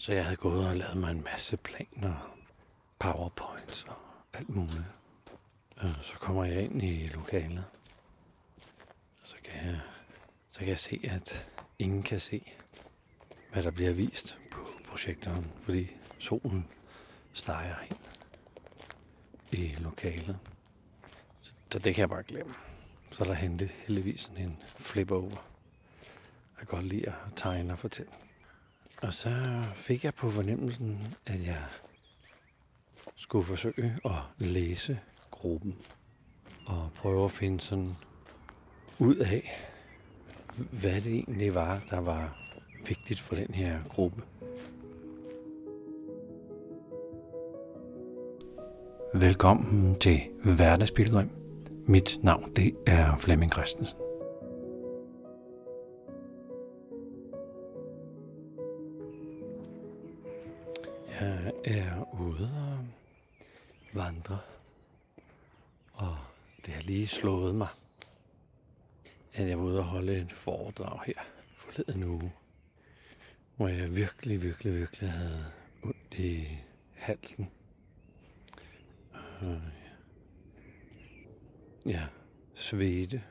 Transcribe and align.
Så 0.00 0.12
jeg 0.12 0.24
havde 0.24 0.36
gået 0.36 0.68
og 0.68 0.76
lavet 0.76 0.96
mig 0.96 1.10
en 1.10 1.24
masse 1.24 1.56
planer, 1.56 2.36
powerpoints 2.98 3.84
og 3.84 3.96
alt 4.32 4.48
muligt. 4.48 4.84
Og 5.76 5.94
så 6.02 6.14
kommer 6.14 6.44
jeg 6.44 6.62
ind 6.62 6.82
i 6.82 7.06
lokalet. 7.06 7.64
Og 9.22 9.28
så 9.28 9.36
kan 9.44 9.66
jeg, 9.66 9.80
så 10.48 10.58
kan 10.58 10.68
jeg 10.68 10.78
se, 10.78 11.00
at 11.04 11.48
ingen 11.78 12.02
kan 12.02 12.20
se, 12.20 12.52
hvad 13.52 13.62
der 13.62 13.70
bliver 13.70 13.92
vist 13.92 14.38
på 14.50 14.66
projektoren, 14.88 15.52
fordi 15.62 15.90
solen 16.18 16.68
steger 17.32 17.80
ind 17.90 17.98
i 19.52 19.74
lokalet. 19.78 20.38
Så, 21.40 21.52
så 21.72 21.78
det 21.78 21.94
kan 21.94 22.00
jeg 22.00 22.08
bare 22.08 22.22
glemme. 22.22 22.54
Så 23.10 23.24
der 23.24 23.34
hente 23.34 23.70
heldigvis 23.86 24.26
en 24.36 24.62
flip 24.76 25.10
over. 25.10 25.30
Jeg 26.58 26.58
kan 26.58 26.66
godt 26.66 26.84
lide 26.86 27.08
at 27.08 27.14
tegne 27.36 27.72
og 27.72 27.78
fortælle. 27.78 28.12
Og 29.02 29.12
så 29.12 29.30
fik 29.74 30.04
jeg 30.04 30.14
på 30.14 30.30
fornemmelsen, 30.30 31.14
at 31.26 31.46
jeg 31.46 31.62
skulle 33.16 33.44
forsøge 33.44 33.96
at 34.04 34.12
læse 34.38 35.00
gruppen 35.30 35.76
og 36.66 36.90
prøve 36.96 37.24
at 37.24 37.30
finde 37.30 37.60
sådan 37.60 37.88
ud 38.98 39.14
af, 39.14 39.50
hvad 40.70 41.00
det 41.00 41.14
egentlig 41.14 41.54
var, 41.54 41.82
der 41.90 41.98
var 41.98 42.38
vigtigt 42.88 43.20
for 43.20 43.34
den 43.34 43.54
her 43.54 43.78
gruppe. 43.88 44.22
Velkommen 49.14 49.94
til 49.94 50.20
Hverdagsbilgrim. 50.44 51.30
Mit 51.86 52.18
navn 52.22 52.52
det 52.56 52.76
er 52.86 53.16
Flemming 53.16 53.52
Christensen. 53.52 54.07
Er 61.64 62.14
ude 62.20 62.50
og 62.72 62.86
vandre, 63.94 64.38
og 65.92 66.16
det 66.66 66.74
har 66.74 66.82
lige 66.82 67.06
slået 67.06 67.54
mig, 67.54 67.68
at 69.32 69.48
jeg 69.48 69.58
var 69.58 69.64
ude 69.64 69.78
og 69.78 69.84
holde 69.84 70.20
et 70.20 70.32
foredrag 70.32 71.00
her 71.06 71.22
forleden 71.54 72.04
uge, 72.04 72.32
hvor 73.56 73.68
jeg 73.68 73.96
virkelig, 73.96 74.42
virkelig, 74.42 74.74
virkelig 74.74 75.10
havde 75.10 75.52
ondt 75.82 76.14
i 76.18 76.58
halsen. 76.94 77.50
Og 79.40 79.60
ja, 81.86 82.06
svedte 82.54 83.22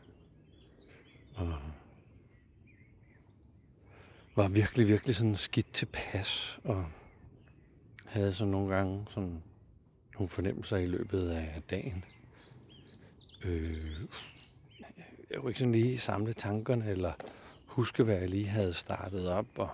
og 1.35 1.55
var 4.35 4.47
virkelig, 4.47 4.87
virkelig 4.87 5.15
sådan 5.15 5.35
skidt 5.35 5.73
tilpas 5.73 6.59
og 6.63 6.85
havde 8.17 8.33
så 8.33 8.45
nogle 8.45 8.75
gange 8.75 9.05
sådan 9.09 9.43
nogle 10.13 10.29
fornemmelser 10.29 10.77
i 10.77 10.87
løbet 10.87 11.29
af 11.29 11.61
dagen. 11.69 12.03
Øh, 13.45 14.01
jeg 15.29 15.39
kunne 15.39 15.49
ikke 15.49 15.59
sådan 15.59 15.71
lige 15.71 15.99
samle 15.99 16.33
tankerne 16.33 16.89
eller 16.89 17.13
huske, 17.65 18.03
hvad 18.03 18.15
jeg 18.15 18.29
lige 18.29 18.47
havde 18.47 18.73
startet 18.73 19.29
op. 19.29 19.45
Og 19.55 19.69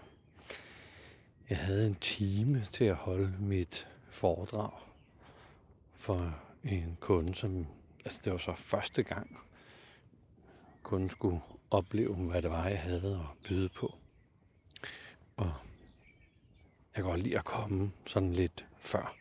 jeg 1.49 1.57
havde 1.57 1.87
en 1.87 1.95
time 1.95 2.65
til 2.71 2.85
at 2.85 2.95
holde 2.95 3.33
mit 3.39 3.87
foredrag 4.09 4.71
for 5.93 6.35
en 6.63 6.97
kunde, 6.99 7.35
som 7.35 7.67
altså 8.05 8.19
det 8.23 8.31
var 8.31 8.37
så 8.37 8.53
første 8.55 9.03
gang, 9.03 9.39
kunden 10.83 11.09
skulle 11.09 11.41
opleve, 11.71 12.15
hvad 12.15 12.41
det 12.41 12.51
var, 12.51 12.67
jeg 12.67 12.81
havde 12.81 13.13
at 13.13 13.47
byde 13.47 13.69
på. 13.69 13.93
Og 15.37 15.53
jeg 16.95 17.03
kan 17.03 17.11
godt 17.11 17.23
lide 17.23 17.37
at 17.37 17.45
komme 17.45 17.91
sådan 18.05 18.33
lidt 18.33 18.65
før 18.79 19.15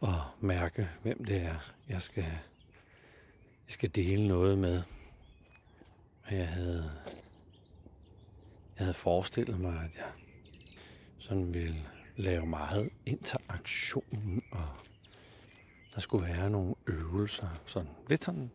og 0.00 0.14
mærke, 0.40 0.88
hvem 1.02 1.24
det 1.24 1.36
er, 1.36 1.72
jeg 1.88 2.02
skal, 2.02 2.24
jeg 2.24 2.40
skal 3.66 3.90
dele 3.94 4.28
noget 4.28 4.58
med. 4.58 4.82
Jeg 6.30 6.48
havde, 6.48 6.90
jeg 8.76 8.84
havde 8.84 8.94
forestillet 8.94 9.60
mig, 9.60 9.84
at 9.84 9.96
jeg 9.96 10.12
sådan 11.18 11.54
ville 11.54 11.90
lave 12.16 12.46
meget 12.46 12.90
interaktion, 13.06 14.42
og 14.52 14.68
der 15.94 16.00
skulle 16.00 16.26
være 16.26 16.50
nogle 16.50 16.74
øvelser, 16.86 17.48
sådan 17.66 17.90
lidt 18.08 18.24
sådan, 18.24 18.50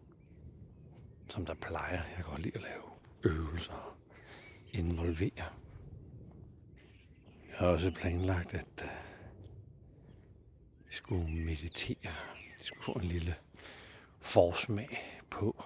som 1.29 1.45
der 1.45 1.53
plejer. 1.53 2.03
Jeg 2.03 2.15
kan 2.15 2.25
godt 2.25 2.41
lide 2.41 2.55
at 2.55 2.61
lave 2.61 2.83
øvelser 3.23 3.73
og 3.73 3.95
involvere. 4.71 5.45
Jeg 7.61 7.67
har 7.67 7.73
også 7.73 7.91
planlagt, 7.91 8.53
at 8.53 8.83
øh, 8.83 8.89
vi 10.87 10.93
skulle 10.93 11.27
meditere. 11.27 12.11
De 12.59 12.63
skulle 12.63 12.83
få 12.83 12.91
en 12.91 13.03
lille 13.03 13.35
forsmag 14.19 15.21
på, 15.29 15.63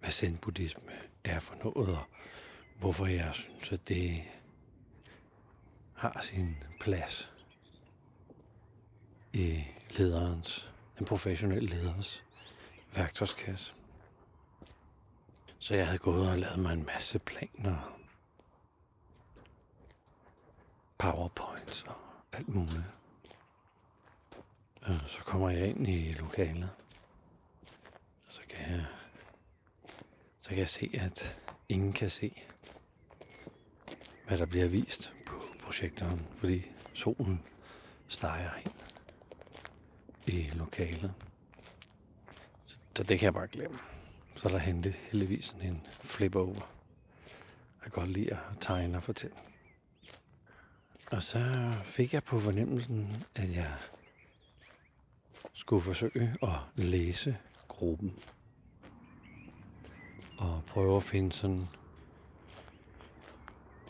hvad 0.00 0.10
zen-buddhisme 0.10 0.92
er 1.24 1.40
for 1.40 1.54
noget, 1.54 1.96
og 1.96 2.04
hvorfor 2.78 3.06
jeg 3.06 3.30
synes, 3.34 3.72
at 3.72 3.88
det 3.88 4.22
har 5.94 6.20
sin 6.22 6.56
plads 6.80 7.32
i 9.32 9.64
lederens, 9.90 10.70
den 10.98 11.06
professionelle 11.06 11.68
leders 11.68 12.24
værktøjskasse. 12.94 13.74
Så 15.58 15.74
jeg 15.74 15.86
havde 15.86 15.98
gået 15.98 16.30
og 16.30 16.38
lavet 16.38 16.58
mig 16.58 16.72
en 16.72 16.86
masse 16.86 17.18
planer, 17.18 18.03
powerpoints 20.98 21.82
og 21.82 21.96
alt 22.32 22.48
muligt. 22.48 22.84
Og 24.82 25.00
så 25.06 25.24
kommer 25.24 25.50
jeg 25.50 25.68
ind 25.68 25.88
i 25.88 26.12
lokalet, 26.12 26.70
og 28.26 28.32
så 28.32 28.40
kan 28.48 28.70
jeg, 28.70 28.86
så 30.38 30.48
kan 30.48 30.58
jeg 30.58 30.68
se, 30.68 30.90
at 30.94 31.38
ingen 31.68 31.92
kan 31.92 32.10
se, 32.10 32.42
hvad 34.26 34.38
der 34.38 34.46
bliver 34.46 34.68
vist 34.68 35.12
på 35.26 35.34
projektoren, 35.62 36.26
fordi 36.36 36.66
solen 36.94 37.42
steger 38.08 38.54
ind 38.56 38.74
i 40.26 40.50
lokalet. 40.54 41.14
Så, 42.66 42.76
så 42.96 43.02
det 43.02 43.18
kan 43.18 43.24
jeg 43.24 43.34
bare 43.34 43.48
glemme. 43.48 43.78
Så 44.34 44.48
er 44.48 44.52
der 44.52 44.58
hente 44.58 44.90
heldigvis 44.90 45.44
sådan 45.44 45.68
en 45.68 45.86
flip 46.02 46.36
over. 46.36 46.70
Jeg 47.84 47.92
kan 47.92 48.02
godt 48.02 48.10
lide 48.10 48.30
at 48.30 48.38
tegne 48.60 48.96
og 48.96 49.02
fortælle. 49.02 49.36
Og 51.14 51.22
så 51.22 51.72
fik 51.84 52.14
jeg 52.14 52.24
på 52.24 52.40
fornemmelsen, 52.40 53.24
at 53.34 53.54
jeg 53.54 53.72
skulle 55.52 55.82
forsøge 55.82 56.34
at 56.42 56.58
læse 56.76 57.36
gruppen. 57.68 58.18
Og 60.38 60.62
prøve 60.66 60.96
at 60.96 61.02
finde 61.02 61.32
sådan 61.32 61.60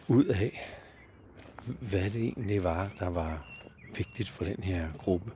ud 0.08 0.24
af, 0.24 0.80
hvad 1.80 2.10
det 2.10 2.22
egentlig 2.22 2.64
var, 2.64 2.90
der 2.98 3.08
var 3.08 3.46
vigtigt 3.96 4.28
for 4.28 4.44
den 4.44 4.62
her 4.64 4.92
gruppe. 4.92 5.32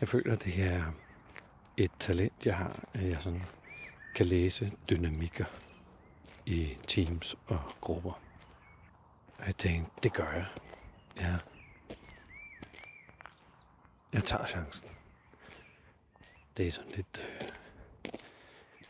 Jeg 0.00 0.08
føler, 0.08 0.32
at 0.32 0.44
det 0.44 0.62
er 0.62 0.92
et 1.76 1.90
talent, 1.98 2.46
jeg 2.46 2.56
har, 2.56 2.88
at 2.94 3.08
jeg 3.08 3.20
sådan 3.20 3.42
kan 4.14 4.26
læse 4.26 4.72
dynamikker 4.90 5.44
i 6.46 6.78
teams 6.86 7.36
og 7.46 7.60
grupper. 7.80 8.12
Og 9.38 9.46
jeg 9.46 9.56
tænkte, 9.56 9.92
det 10.02 10.12
gør 10.12 10.32
jeg. 10.32 10.46
Ja. 11.16 11.38
Jeg 14.12 14.24
tager 14.24 14.46
chancen. 14.46 14.88
Det 16.56 16.66
er 16.66 16.70
sådan 16.70 16.92
lidt... 16.92 17.20
Øh, 17.42 17.48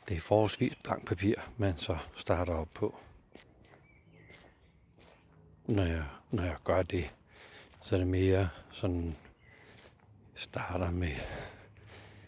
det 0.09 0.17
er 0.17 0.21
forholdsvis 0.21 0.77
blank 0.85 1.07
papir, 1.07 1.35
man 1.57 1.77
så 1.77 1.99
starter 2.17 2.55
op 2.55 2.69
på. 2.75 2.99
Når 5.67 5.85
jeg, 5.85 6.05
når 6.31 6.43
jeg 6.43 6.57
gør 6.65 6.83
det, 6.83 7.15
så 7.81 7.95
er 7.95 7.99
det 7.99 8.09
mere 8.09 8.49
sådan... 8.71 9.17
Starter 10.35 10.91
med... 10.91 11.15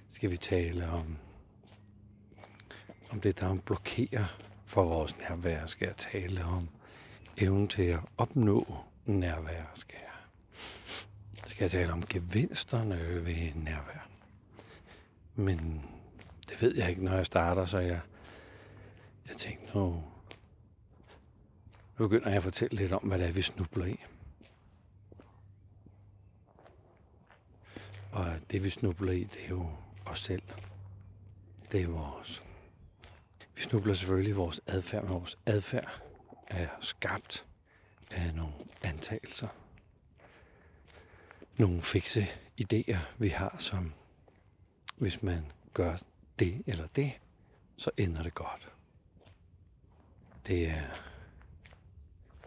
Skal 0.09 0.31
vi 0.31 0.37
tale 0.37 0.89
om... 0.89 1.19
Om 3.11 3.21
det, 3.21 3.41
der 3.41 3.55
blokerer 3.55 4.54
for 4.67 4.85
vores 4.85 5.19
nærvær, 5.19 5.67
skal 5.67 5.87
jeg 5.87 5.97
tale 5.97 6.45
om 6.45 6.69
evnen 7.37 7.69
til 7.69 7.83
at 7.83 8.01
opnå 8.17 8.77
nærvær, 9.07 9.65
skal 9.75 9.99
jeg. 10.01 10.11
Skal 11.47 11.65
jeg 11.65 11.71
tale 11.71 11.93
om 11.93 12.07
gevinsterne 12.07 13.25
ved 13.25 13.55
nærvær. 13.55 14.09
Men 15.35 15.85
det 16.49 16.63
ved 16.63 16.77
jeg 16.77 16.91
ikke, 16.91 17.05
når 17.05 17.15
jeg 17.15 17.27
starter, 17.27 17.65
så 17.65 17.79
jeg, 17.79 18.01
jeg 19.29 19.37
tænkte, 19.37 19.79
nu, 19.79 20.05
nu 21.99 22.09
begynder 22.09 22.29
jeg 22.29 22.37
at 22.37 22.43
fortælle 22.43 22.77
lidt 22.77 22.93
om, 22.93 23.03
hvad 23.03 23.19
det 23.19 23.29
er, 23.29 23.33
vi 23.33 23.43
snubler 23.43 23.85
i. 23.85 24.01
Og 28.13 28.27
det, 28.51 28.65
vi 28.65 28.71
snubler 28.71 29.13
i, 29.13 29.25
det 29.25 29.45
er 29.45 29.49
jo 29.49 29.69
os 30.05 30.21
selv. 30.21 30.43
Det 31.73 31.83
er 31.83 31.87
vores 31.87 32.43
vi 33.57 33.63
snubler 33.63 33.95
selvfølgelig 33.95 34.31
i 34.31 34.35
vores 34.35 34.61
adfærd, 34.67 35.03
men 35.03 35.13
vores 35.13 35.39
adfærd 35.47 36.03
er 36.47 36.69
skabt 36.81 37.47
af 38.11 38.35
nogle 38.35 38.53
antagelser. 38.83 39.49
Nogle 41.57 41.83
fikse 41.83 42.27
idéer, 42.61 42.99
vi 43.19 43.29
har, 43.29 43.57
som 43.59 43.93
hvis 44.97 45.23
man 45.23 45.53
gør 45.73 45.97
det 46.39 46.63
eller 46.67 46.87
det, 46.87 47.13
så 47.77 47.91
ender 47.97 48.23
det 48.23 48.35
godt. 48.35 48.73
Det 50.47 50.69
er 50.69 50.85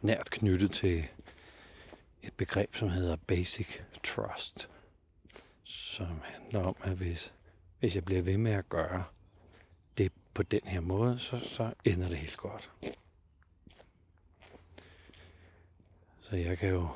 nært 0.02 0.30
knyttet 0.30 0.72
til 0.72 1.08
et 2.22 2.34
begreb, 2.34 2.76
som 2.76 2.90
hedder 2.90 3.16
basic 3.16 3.80
trust, 4.04 4.70
som 5.64 6.22
handler 6.24 6.60
om, 6.60 6.76
at 6.82 6.92
hvis, 6.92 7.34
hvis 7.80 7.96
jeg 7.96 8.06
bliver 8.06 8.22
ved 8.22 8.38
med 8.38 8.52
at 8.52 8.70
gøre 8.70 9.04
på 10.38 10.44
den 10.44 10.62
her 10.66 10.80
måde, 10.80 11.20
så, 11.20 11.40
så 11.40 11.74
ender 11.86 12.10
det 12.10 12.18
helt 12.18 12.38
godt. 12.38 12.72
Så 16.20 16.36
jeg 16.36 16.58
kan 16.58 16.70
jo 16.70 16.88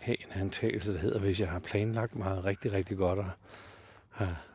have 0.00 0.22
en 0.26 0.32
antagelse, 0.40 0.94
der 0.94 0.98
hedder, 0.98 1.20
hvis 1.20 1.40
jeg 1.40 1.50
har 1.50 1.58
planlagt 1.58 2.14
meget 2.14 2.44
rigtig, 2.44 2.72
rigtig 2.72 2.96
godt 2.96 3.18
og 3.18 3.30
har 4.10 4.46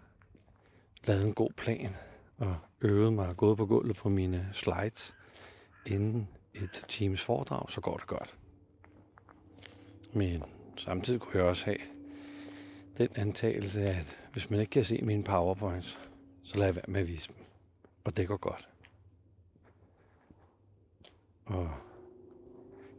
lavet 1.04 1.26
en 1.26 1.34
god 1.34 1.52
plan 1.58 1.96
og 2.38 2.58
øvet 2.82 3.14
mig 3.14 3.28
og 3.28 3.38
gået 3.38 3.58
på 3.58 3.66
gulvet 3.66 3.96
på 3.96 4.10
mine 4.10 4.50
slides 4.54 5.16
inden 5.86 6.28
et 6.54 6.86
teams 6.88 7.22
foredrag, 7.22 7.70
så 7.70 7.82
går 7.82 7.98
det 7.98 8.08
godt. 8.08 8.36
Men 10.14 10.44
samtidig 10.78 11.20
kunne 11.20 11.38
jeg 11.38 11.46
også 11.46 11.66
have 11.66 11.78
den 12.98 13.10
antagelse, 13.16 13.82
at 13.82 14.18
hvis 14.32 14.50
man 14.50 14.60
ikke 14.60 14.70
kan 14.70 14.84
se 14.84 15.02
mine 15.02 15.24
powerpoints, 15.24 16.00
så 16.44 16.56
lader 16.56 16.68
jeg 16.68 16.76
være 16.76 16.86
med 16.88 17.02
at 17.02 17.08
vise 17.08 17.28
dem. 17.28 17.39
Og 18.10 18.18
det 18.18 18.28
går 18.28 18.38
godt. 18.38 18.70
Og 21.46 21.74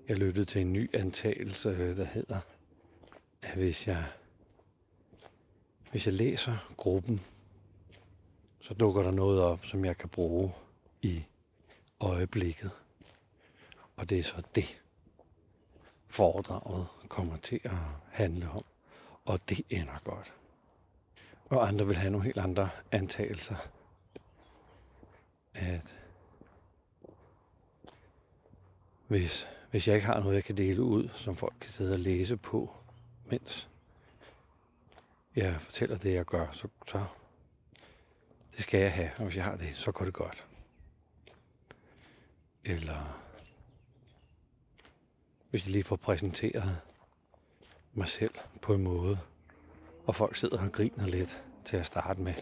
jeg 0.08 0.16
lyttede 0.18 0.44
til 0.44 0.60
en 0.60 0.72
ny 0.72 0.94
antagelse, 0.94 1.96
der 1.96 2.04
hedder, 2.04 2.40
at 3.42 3.54
hvis 3.54 3.86
jeg, 3.86 4.04
hvis 5.90 6.06
jeg 6.06 6.14
læser 6.14 6.72
gruppen, 6.76 7.20
så 8.60 8.74
dukker 8.74 9.02
der 9.02 9.10
noget 9.10 9.40
op, 9.40 9.66
som 9.66 9.84
jeg 9.84 9.98
kan 9.98 10.08
bruge 10.08 10.52
i 11.02 11.24
øjeblikket. 12.00 12.70
Og 13.96 14.10
det 14.10 14.18
er 14.18 14.22
så 14.22 14.42
det, 14.54 14.82
foredraget 16.08 16.86
kommer 17.08 17.36
til 17.36 17.60
at 17.64 17.78
handle 18.10 18.50
om. 18.50 18.64
Og 19.24 19.40
det 19.48 19.60
ender 19.70 19.98
godt. 20.04 20.34
Og 21.44 21.68
andre 21.68 21.86
vil 21.86 21.96
have 21.96 22.10
nogle 22.10 22.24
helt 22.24 22.38
andre 22.38 22.70
antagelser. 22.92 23.56
At 25.55 25.99
hvis, 29.08 29.49
hvis 29.70 29.88
jeg 29.88 29.94
ikke 29.97 30.06
har 30.06 30.20
noget, 30.20 30.35
jeg 30.35 30.44
kan 30.44 30.56
dele 30.56 30.82
ud, 30.82 31.08
som 31.14 31.37
folk 31.37 31.55
kan 31.61 31.70
sidde 31.70 31.93
og 31.93 31.99
læse 31.99 32.37
på, 32.37 32.75
mens 33.25 33.69
jeg 35.37 35.61
fortæller 35.61 35.99
det, 35.99 36.14
jeg 36.14 36.25
gør, 36.25 36.50
så, 36.52 36.69
så 36.87 37.05
det 38.56 38.62
skal 38.62 38.81
jeg 38.81 38.93
have, 38.93 39.11
og 39.17 39.25
hvis 39.25 39.37
jeg 39.37 39.44
har 39.44 39.56
det, 39.56 39.76
så 39.76 39.93
går 39.93 40.05
det 40.05 40.14
godt. 40.14 40.47
Eller 42.64 43.20
hvis 45.50 45.67
jeg 45.67 45.73
lige 45.73 45.85
får 45.85 45.97
præsenteret 45.97 46.81
mig 47.94 48.08
selv 48.08 48.35
på 48.62 48.75
en 48.75 48.82
måde, 48.82 49.19
og 50.06 50.14
folk 50.14 50.37
sidder 50.37 50.64
og 50.64 50.73
griner 50.73 51.06
lidt 51.06 51.44
til 51.64 51.76
at 51.76 51.87
starte 51.87 52.20
med, 52.20 52.35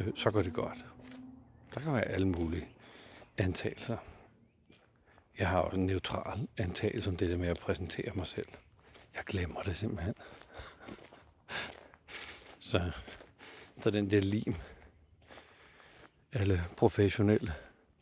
øh, 0.00 0.08
så 0.16 0.30
går 0.30 0.42
det 0.42 0.52
godt. 0.52 0.91
Der 1.74 1.80
kan 1.80 1.92
være 1.92 2.04
alle 2.04 2.28
mulige 2.28 2.68
antagelser. 3.38 3.96
Jeg 5.38 5.48
har 5.48 5.60
også 5.60 5.78
en 5.78 5.86
neutral 5.86 6.48
antagelse 6.56 7.10
om 7.10 7.16
det 7.16 7.30
der 7.30 7.36
med 7.36 7.48
at 7.48 7.58
præsentere 7.58 8.12
mig 8.14 8.26
selv. 8.26 8.48
Jeg 9.14 9.24
glemmer 9.24 9.62
det 9.62 9.76
simpelthen. 9.76 10.14
så, 12.70 12.90
så 13.80 13.90
den 13.90 14.10
der 14.10 14.20
lim, 14.20 14.54
alle 16.32 16.62
professionelle 16.76 17.54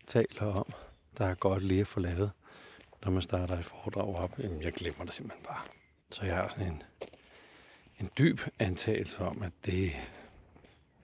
taler 0.07 0.47
om, 0.47 0.73
der 1.19 1.27
er 1.27 1.35
godt 1.35 1.63
lige 1.63 1.81
at 1.81 1.87
få 1.87 2.01
lavet, 2.01 2.31
når 3.05 3.11
man 3.11 3.23
starter 3.23 3.59
et 3.59 3.65
foredrag 3.65 4.15
op. 4.17 4.39
Jamen, 4.39 4.63
jeg 4.63 4.73
glemmer 4.73 5.05
det 5.05 5.15
simpelthen 5.15 5.45
bare. 5.45 5.63
Så 6.11 6.25
jeg 6.25 6.37
har 6.37 6.49
sådan 6.49 6.67
en, 6.67 6.83
en 8.01 8.11
dyb 8.19 8.41
antagelse 8.59 9.19
om, 9.19 9.43
at 9.43 9.53
det, 9.65 9.93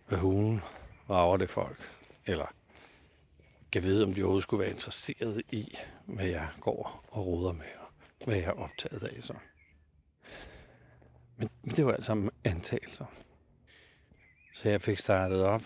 hvad 0.09 0.19
hun 0.19 0.63
rager 1.11 1.37
det 1.37 1.51
folk, 1.51 1.91
eller 2.27 2.47
kan 3.73 3.83
vide, 3.83 4.05
om 4.05 4.15
de 4.15 4.21
overhovedet 4.21 4.43
skulle 4.43 4.61
være 4.61 4.71
interesseret 4.71 5.43
i, 5.53 5.77
hvad 6.07 6.27
jeg 6.27 6.49
går 6.61 7.05
og 7.09 7.27
roder 7.27 7.53
med, 7.53 7.67
og 8.21 8.27
hvad 8.27 8.37
jeg 8.37 8.45
er 8.45 8.53
optaget 8.53 9.03
af. 9.03 9.23
Så. 9.23 9.35
Men, 11.37 11.49
men 11.63 11.77
det 11.77 11.87
var 11.87 11.93
alt 11.93 12.05
sammen 12.05 12.31
antagelser. 12.45 13.07
Så 14.55 14.69
jeg 14.69 14.83
fik 14.83 14.99
startet 14.99 15.45
op 15.45 15.63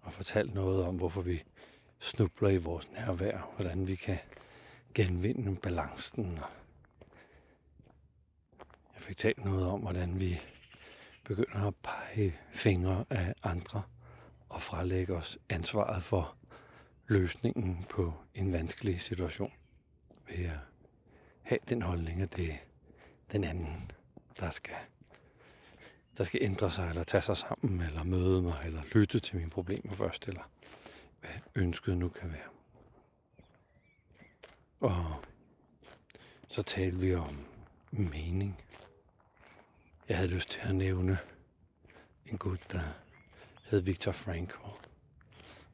og 0.00 0.12
fortalt 0.12 0.54
noget 0.54 0.84
om, 0.84 0.96
hvorfor 0.96 1.22
vi 1.22 1.42
snubler 1.98 2.48
i 2.48 2.56
vores 2.56 2.90
nærvær, 2.90 3.52
hvordan 3.56 3.86
vi 3.86 3.94
kan 3.94 4.18
genvinde 4.94 5.56
balancen. 5.56 6.38
Jeg 8.94 9.02
fik 9.02 9.16
talt 9.16 9.44
noget 9.44 9.66
om, 9.66 9.80
hvordan 9.80 10.20
vi 10.20 10.40
begynder 11.24 11.66
at 11.66 11.74
pege 11.82 12.36
fingre 12.52 13.04
af 13.10 13.34
andre 13.42 13.82
og 14.54 14.62
frelægge 14.62 15.14
os 15.14 15.38
ansvaret 15.48 16.02
for 16.02 16.36
løsningen 17.06 17.86
på 17.90 18.12
en 18.34 18.52
vanskelig 18.52 19.00
situation 19.00 19.52
ved 20.28 20.44
at 20.44 20.58
have 21.42 21.58
den 21.68 21.82
holdning, 21.82 22.22
at 22.22 22.36
det 22.36 22.50
er 22.50 22.56
den 23.32 23.44
anden, 23.44 23.90
der 24.40 24.50
skal, 24.50 24.74
der 26.16 26.24
skal 26.24 26.40
ændre 26.42 26.70
sig, 26.70 26.88
eller 26.88 27.04
tage 27.04 27.22
sig 27.22 27.36
sammen, 27.36 27.80
eller 27.80 28.02
møde 28.02 28.42
mig, 28.42 28.62
eller 28.64 28.82
lytte 28.92 29.20
til 29.20 29.36
mine 29.36 29.50
problemer 29.50 29.92
først, 29.92 30.28
eller 30.28 30.50
hvad 31.20 31.30
ønsket 31.54 31.96
nu 31.96 32.08
kan 32.08 32.32
være. 32.32 32.48
Og 34.80 35.24
så 36.48 36.62
talte 36.62 36.98
vi 36.98 37.14
om 37.14 37.46
mening. 37.90 38.62
Jeg 40.08 40.16
havde 40.16 40.30
lyst 40.30 40.50
til 40.50 40.60
at 40.60 40.74
nævne 40.74 41.18
en 42.26 42.38
gut, 42.38 42.60
der 42.72 43.03
hed 43.64 43.80
Victor 43.80 44.12
Frankl. 44.12 44.56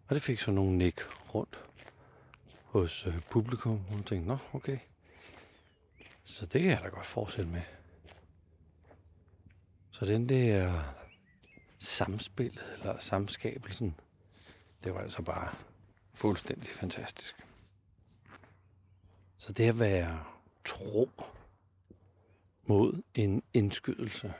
Og 0.06 0.14
det 0.14 0.22
fik 0.22 0.40
så 0.40 0.50
nogle 0.50 0.78
nik 0.78 1.00
rundt 1.34 1.64
hos 2.64 3.06
øh, 3.06 3.20
publikum. 3.30 3.84
Og 3.90 4.06
tænkte, 4.06 4.28
nå, 4.28 4.38
okay. 4.52 4.78
Så 6.24 6.46
det 6.46 6.60
kan 6.60 6.70
jeg 6.70 6.80
da 6.82 6.88
godt 6.88 7.06
fortsætte 7.06 7.50
med. 7.50 7.62
Så 9.90 10.06
den 10.06 10.28
der 10.28 10.82
samspillet, 11.78 12.64
eller 12.78 12.98
samskabelsen, 12.98 13.94
det 14.84 14.94
var 14.94 15.00
altså 15.00 15.22
bare 15.22 15.54
fuldstændig 16.14 16.68
fantastisk. 16.68 17.34
Så 19.36 19.52
det 19.52 19.68
at 19.68 19.78
være 19.78 20.24
tro 20.64 21.10
mod 22.66 23.02
en 23.14 23.42
indskydelse. 23.54 24.34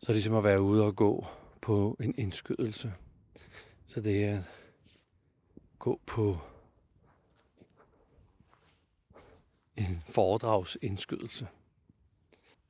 Så 0.00 0.06
det 0.06 0.08
er 0.08 0.12
ligesom 0.12 0.34
at 0.34 0.44
være 0.44 0.62
ude 0.62 0.84
og 0.84 0.96
gå 0.96 1.26
på 1.60 1.96
en 2.00 2.14
indskydelse. 2.18 2.94
Så 3.86 4.00
det 4.00 4.24
er 4.24 4.38
at 4.38 4.44
gå 5.78 6.00
på 6.06 6.38
en 9.76 10.02
foredragsindskydelse. 10.06 11.48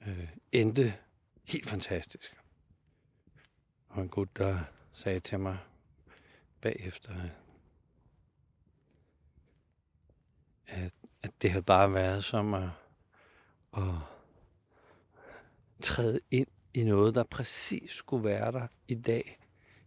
Øh, 0.07 0.29
endte 0.53 0.95
helt 1.45 1.67
fantastisk. 1.67 2.37
Og 3.89 4.03
en 4.03 4.09
gut, 4.09 4.37
der 4.37 4.59
sagde 4.93 5.21
til 5.21 5.41
mig 5.41 5.59
bagefter, 6.61 7.15
at, 10.67 10.93
at 11.23 11.31
det 11.43 11.51
havde 11.51 11.65
bare 11.65 11.93
været 11.93 12.25
som 12.25 12.55
at, 12.55 12.71
at 13.77 13.95
træde 15.83 16.21
ind 16.31 16.49
i 16.79 16.85
noget, 16.85 17.15
der 17.15 17.25
præcis 17.25 17.91
skulle 17.91 18.25
være 18.25 18.53
der 18.53 18.67
i 18.89 18.95
dag 18.95 19.39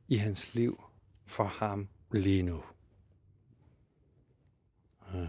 i 0.08 0.16
hans 0.16 0.54
liv 0.54 0.84
for 1.26 1.44
ham 1.44 1.90
lige 2.12 2.44
nu. 2.44 2.64
Ja. 5.14 5.28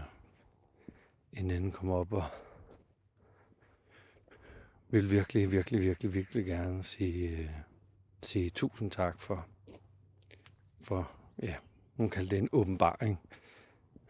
En 1.33 1.51
anden 1.51 1.71
kommer 1.71 1.95
op 1.95 2.13
og 2.13 2.23
vil 4.89 5.11
virkelig, 5.11 5.51
virkelig, 5.51 5.81
virkelig, 5.81 6.13
virkelig 6.13 6.45
gerne 6.45 6.83
sige, 6.83 7.29
øh, 7.29 7.49
sige 8.21 8.49
tusind 8.49 8.91
tak 8.91 9.19
for, 9.19 9.47
for 10.81 11.11
ja, 11.41 11.55
hun 11.93 12.09
kaldte 12.09 12.35
det 12.35 12.41
en 12.41 12.49
åbenbaring. 12.51 13.19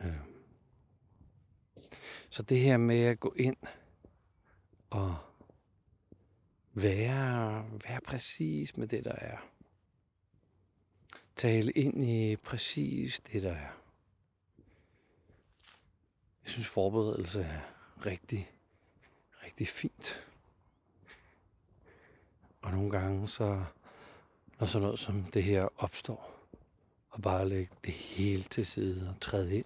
Øh, 0.01 0.19
så 2.29 2.43
det 2.43 2.59
her 2.59 2.77
med 2.77 3.01
at 3.01 3.19
gå 3.19 3.33
ind 3.37 3.57
og 4.89 5.17
være, 6.73 7.65
være 7.87 8.01
præcis 8.01 8.77
med 8.77 8.87
det, 8.87 9.05
der 9.05 9.15
er. 9.15 9.37
Tale 11.35 11.71
ind 11.71 12.03
i 12.03 12.35
præcis 12.35 13.19
det, 13.19 13.43
der 13.43 13.53
er. 13.53 13.71
Jeg 16.43 16.51
synes, 16.51 16.67
forberedelse 16.67 17.41
er 17.41 17.61
rigtig, 18.05 18.51
rigtig 19.43 19.67
fint. 19.67 20.27
Og 22.61 22.71
nogle 22.71 22.91
gange, 22.91 23.27
så 23.27 23.65
når 24.59 24.67
sådan 24.67 24.83
noget 24.83 24.99
som 24.99 25.23
det 25.23 25.43
her 25.43 25.67
opstår, 25.77 26.47
og 27.09 27.21
bare 27.21 27.49
lægge 27.49 27.75
det 27.85 27.93
hele 27.93 28.43
til 28.43 28.65
side 28.65 29.09
og 29.09 29.21
træde 29.21 29.55
ind 29.57 29.65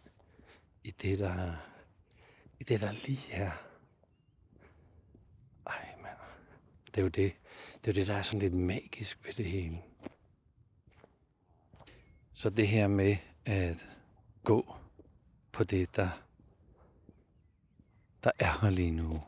i 0.84 0.92
det, 0.92 1.20
der, 1.20 1.54
i 2.60 2.64
det, 2.64 2.82
der 2.82 2.92
lige 2.92 3.34
er. 3.34 3.52
Det 6.98 7.02
er 7.02 7.06
jo 7.06 7.10
det. 7.10 7.34
Det 7.82 7.88
er 7.88 7.94
jo 7.94 8.00
det, 8.00 8.08
der 8.08 8.14
er 8.14 8.22
sådan 8.22 8.40
lidt 8.40 8.54
magisk 8.54 9.26
ved 9.26 9.34
det 9.34 9.46
hele. 9.46 9.82
Så 12.34 12.50
det 12.50 12.68
her 12.68 12.88
med 12.88 13.18
at 13.46 13.88
gå 14.44 14.76
på 15.52 15.64
det, 15.64 15.96
der, 15.96 16.10
der 18.24 18.32
er 18.40 18.62
her 18.62 18.70
lige 18.70 18.92
nu. 18.92 19.24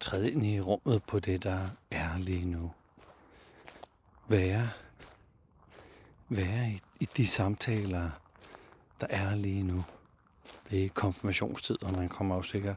Træde 0.00 0.32
ind 0.32 0.46
i 0.46 0.60
rummet 0.60 1.02
på 1.02 1.20
det, 1.20 1.42
der 1.42 1.68
er 1.90 2.18
lige 2.18 2.46
nu. 2.46 2.72
Være, 4.28 4.70
være 6.28 6.70
i, 6.70 6.80
i 7.00 7.04
de 7.16 7.26
samtaler, 7.26 8.10
der 9.00 9.06
er 9.10 9.34
lige 9.34 9.62
nu. 9.62 9.84
Det 10.70 10.84
er 10.84 10.88
konfirmationstid, 10.88 11.82
og 11.82 11.92
man 11.92 12.08
kommer 12.08 12.36
jo 12.36 12.42
sikkert 12.42 12.76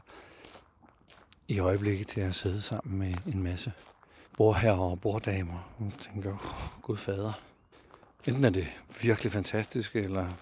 i 1.48 1.58
øjeblikket 1.58 2.06
til 2.06 2.20
at 2.20 2.34
sidde 2.34 2.60
sammen 2.60 2.98
med 2.98 3.14
en 3.26 3.42
masse 3.42 3.72
bordherrer 4.36 4.78
og 4.78 5.00
borddamer. 5.00 5.74
Og 5.78 5.92
tænker, 6.00 6.32
oh, 6.32 6.82
gud 6.82 6.96
fader, 6.96 7.32
Enten 8.26 8.44
er 8.44 8.50
det 8.50 8.68
virkelig 9.02 9.32
fantastisk, 9.32 9.96
eller 9.96 10.32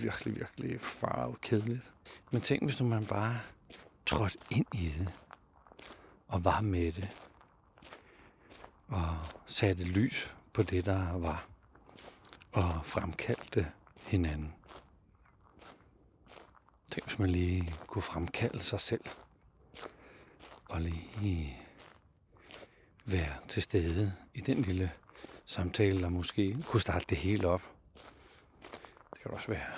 virkelig, 0.00 0.36
virkelig 0.36 0.80
farvet 0.80 1.40
kedeligt. 1.40 1.92
Men 2.30 2.40
tænk, 2.40 2.62
hvis 2.62 2.80
nu 2.80 2.86
man 2.86 3.06
bare 3.06 3.40
trådte 4.06 4.38
ind 4.50 4.66
i 4.74 4.92
det, 4.98 5.12
og 6.28 6.44
var 6.44 6.60
med 6.60 6.92
det, 6.92 7.08
og 8.88 9.16
satte 9.46 9.84
lys 9.84 10.34
på 10.52 10.62
det, 10.62 10.84
der 10.84 11.12
var, 11.12 11.46
og 12.52 12.80
fremkaldte 12.84 13.66
hinanden. 14.06 14.54
Tænk, 16.92 17.06
hvis 17.06 17.18
man 17.18 17.30
lige 17.30 17.74
kunne 17.86 18.02
fremkalde 18.02 18.62
sig 18.62 18.80
selv, 18.80 19.04
og 20.74 20.80
lige 20.80 21.60
være 23.04 23.32
til 23.48 23.62
stede 23.62 24.12
i 24.34 24.40
den 24.40 24.62
lille 24.62 24.90
samtale, 25.44 26.00
der 26.00 26.08
måske 26.08 26.62
kunne 26.62 26.80
starte 26.80 27.06
det 27.08 27.18
hele 27.18 27.48
op. 27.48 27.62
Det 29.14 29.22
kan 29.22 29.30
også 29.30 29.48
være, 29.48 29.72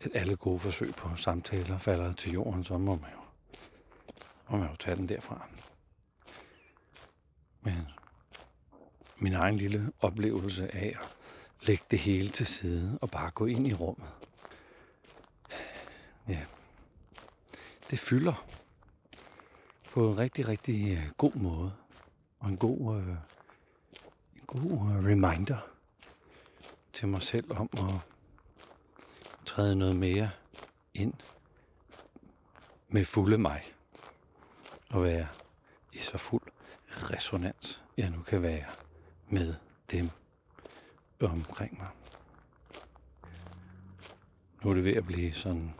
at 0.00 0.10
alle 0.14 0.36
gode 0.36 0.58
forsøg 0.58 0.94
på 0.94 1.16
samtaler 1.16 1.78
falder 1.78 2.12
til 2.12 2.32
jorden, 2.32 2.64
så 2.64 2.78
må 2.78 2.94
man 2.94 3.10
jo, 3.10 3.20
må 4.48 4.56
man 4.56 4.70
jo 4.70 4.76
tage 4.76 4.96
den 4.96 5.08
derfra. 5.08 5.48
Men 7.60 7.88
min 9.16 9.32
egen 9.34 9.56
lille 9.56 9.92
oplevelse 10.00 10.74
af 10.74 10.96
at 11.02 11.08
lægge 11.66 11.84
det 11.90 11.98
hele 11.98 12.28
til 12.28 12.46
side 12.46 12.98
og 13.02 13.10
bare 13.10 13.30
gå 13.30 13.46
ind 13.46 13.66
i 13.66 13.74
rummet. 13.74 14.12
Ja, 16.28 16.44
det 17.90 17.98
fylder 17.98 18.59
på 19.90 20.08
en 20.08 20.18
rigtig, 20.18 20.48
rigtig 20.48 20.92
øh, 20.92 21.10
god 21.16 21.34
måde. 21.34 21.72
Og 22.38 22.48
en 22.48 22.56
god 22.56 22.96
øh, 23.00 23.16
god 24.46 24.62
øh, 24.62 25.04
reminder 25.04 25.58
til 26.92 27.08
mig 27.08 27.22
selv 27.22 27.52
om 27.52 27.70
at 27.72 27.94
træde 29.46 29.76
noget 29.76 29.96
mere 29.96 30.30
ind 30.94 31.14
med 32.88 33.04
fulde 33.04 33.38
mig. 33.38 33.62
Og 34.90 35.02
være 35.02 35.26
i 35.92 35.98
så 35.98 36.18
fuld 36.18 36.42
resonans, 36.88 37.82
jeg 37.96 38.10
nu 38.10 38.22
kan 38.22 38.42
være 38.42 38.64
med 39.28 39.54
dem 39.90 40.10
omkring 41.20 41.78
mig. 41.78 41.88
Nu 44.62 44.70
er 44.70 44.74
det 44.74 44.84
ved 44.84 44.94
at 44.94 45.06
blive 45.06 45.32
sådan 45.32 45.74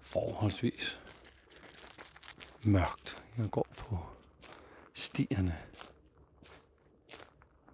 forholdsvis 0.00 1.00
mørkt. 2.62 3.22
Jeg 3.38 3.50
går 3.50 3.66
på 3.76 3.98
stierne 4.94 5.58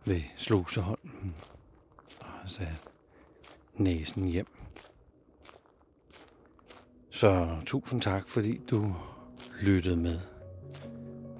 ved 0.04 0.22
Sluseholmen 0.36 1.34
og 2.20 2.28
så 2.46 2.66
næsen 3.74 4.24
hjem. 4.28 4.46
Så 7.10 7.56
tusind 7.66 8.00
tak, 8.00 8.28
fordi 8.28 8.60
du 8.70 8.94
lyttede 9.62 9.96
med 9.96 10.20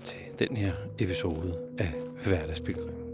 til 0.05 0.39
den 0.39 0.57
her 0.57 0.75
episode 0.99 1.77
af 1.79 1.93
Hverdagsbilgrim. 2.27 3.06